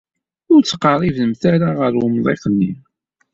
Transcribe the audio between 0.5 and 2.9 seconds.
Ur ttqeṛṛibemt-ara ɣer umḍiq-nni.